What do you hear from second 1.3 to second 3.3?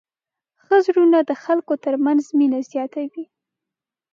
خلکو تر منځ مینه زیاتوي.